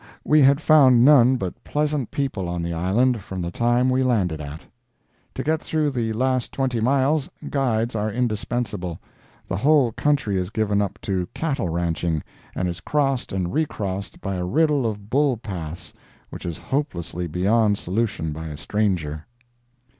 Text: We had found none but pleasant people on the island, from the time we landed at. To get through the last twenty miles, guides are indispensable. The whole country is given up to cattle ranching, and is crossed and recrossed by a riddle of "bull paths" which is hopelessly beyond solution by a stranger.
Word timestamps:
We 0.23 0.41
had 0.41 0.59
found 0.59 1.05
none 1.05 1.35
but 1.35 1.63
pleasant 1.63 2.09
people 2.09 2.49
on 2.49 2.63
the 2.63 2.73
island, 2.73 3.21
from 3.21 3.39
the 3.43 3.51
time 3.51 3.87
we 3.91 4.01
landed 4.01 4.41
at. 4.41 4.61
To 5.35 5.43
get 5.43 5.61
through 5.61 5.91
the 5.91 6.11
last 6.13 6.51
twenty 6.51 6.79
miles, 6.79 7.29
guides 7.51 7.93
are 7.93 8.11
indispensable. 8.11 8.99
The 9.47 9.57
whole 9.57 9.91
country 9.91 10.37
is 10.37 10.49
given 10.49 10.81
up 10.81 10.97
to 11.01 11.27
cattle 11.35 11.69
ranching, 11.69 12.23
and 12.55 12.67
is 12.67 12.79
crossed 12.81 13.31
and 13.31 13.53
recrossed 13.53 14.19
by 14.21 14.37
a 14.37 14.45
riddle 14.47 14.87
of 14.87 15.11
"bull 15.11 15.37
paths" 15.37 15.93
which 16.31 16.47
is 16.47 16.57
hopelessly 16.57 17.27
beyond 17.27 17.77
solution 17.77 18.33
by 18.33 18.47
a 18.47 18.57
stranger. 18.57 19.27